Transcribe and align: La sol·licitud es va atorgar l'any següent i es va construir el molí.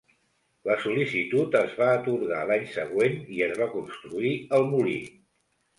La 0.69 0.77
sol·licitud 0.85 1.57
es 1.61 1.75
va 1.81 1.91
atorgar 1.99 2.41
l'any 2.53 2.67
següent 2.73 3.23
i 3.39 3.47
es 3.51 3.55
va 3.61 3.73
construir 3.79 4.35
el 4.61 4.69
molí. 4.77 4.99